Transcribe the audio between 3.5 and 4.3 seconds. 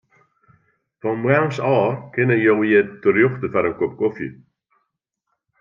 foar in kop kofje.